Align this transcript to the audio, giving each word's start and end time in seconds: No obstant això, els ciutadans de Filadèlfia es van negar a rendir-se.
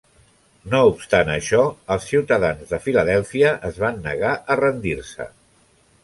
No 0.69 0.77
obstant 0.91 1.27
això, 1.33 1.59
els 1.95 2.07
ciutadans 2.11 2.71
de 2.75 2.79
Filadèlfia 2.85 3.51
es 3.69 3.77
van 3.83 4.01
negar 4.07 4.31
a 4.55 4.57
rendir-se. 4.61 5.29